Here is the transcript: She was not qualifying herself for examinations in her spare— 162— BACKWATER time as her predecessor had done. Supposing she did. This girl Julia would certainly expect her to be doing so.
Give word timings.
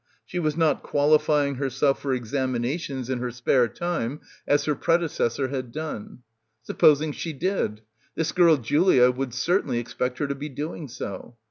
She 0.25 0.39
was 0.39 0.57
not 0.57 0.81
qualifying 0.81 1.57
herself 1.57 2.01
for 2.01 2.11
examinations 2.11 3.07
in 3.07 3.19
her 3.19 3.29
spare— 3.29 3.61
162— 3.67 4.17
BACKWATER 4.17 4.17
time 4.17 4.27
as 4.47 4.65
her 4.65 4.73
predecessor 4.73 5.49
had 5.49 5.71
done. 5.71 6.23
Supposing 6.63 7.11
she 7.11 7.33
did. 7.33 7.81
This 8.15 8.31
girl 8.31 8.57
Julia 8.57 9.11
would 9.11 9.35
certainly 9.35 9.77
expect 9.77 10.17
her 10.17 10.25
to 10.25 10.33
be 10.33 10.49
doing 10.49 10.87
so. 10.87 11.35